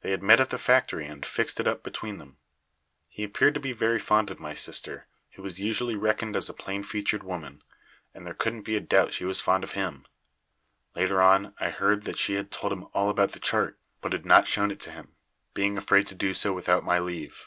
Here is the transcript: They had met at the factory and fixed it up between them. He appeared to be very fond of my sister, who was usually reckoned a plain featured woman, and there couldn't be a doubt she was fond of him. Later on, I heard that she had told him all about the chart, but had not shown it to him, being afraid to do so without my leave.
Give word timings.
They 0.00 0.12
had 0.12 0.22
met 0.22 0.40
at 0.40 0.48
the 0.48 0.56
factory 0.56 1.06
and 1.06 1.26
fixed 1.26 1.60
it 1.60 1.66
up 1.68 1.82
between 1.82 2.16
them. 2.16 2.38
He 3.06 3.22
appeared 3.22 3.52
to 3.52 3.60
be 3.60 3.74
very 3.74 3.98
fond 3.98 4.30
of 4.30 4.40
my 4.40 4.54
sister, 4.54 5.06
who 5.32 5.42
was 5.42 5.60
usually 5.60 5.94
reckoned 5.94 6.34
a 6.36 6.42
plain 6.54 6.82
featured 6.82 7.22
woman, 7.22 7.62
and 8.14 8.24
there 8.26 8.32
couldn't 8.32 8.62
be 8.62 8.76
a 8.76 8.80
doubt 8.80 9.12
she 9.12 9.26
was 9.26 9.42
fond 9.42 9.62
of 9.62 9.72
him. 9.72 10.06
Later 10.96 11.20
on, 11.20 11.54
I 11.60 11.68
heard 11.68 12.04
that 12.04 12.16
she 12.16 12.32
had 12.32 12.50
told 12.50 12.72
him 12.72 12.86
all 12.94 13.10
about 13.10 13.32
the 13.32 13.40
chart, 13.40 13.78
but 14.00 14.14
had 14.14 14.24
not 14.24 14.48
shown 14.48 14.70
it 14.70 14.80
to 14.80 14.90
him, 14.90 15.16
being 15.52 15.76
afraid 15.76 16.06
to 16.06 16.14
do 16.14 16.32
so 16.32 16.54
without 16.54 16.82
my 16.82 16.98
leave. 16.98 17.44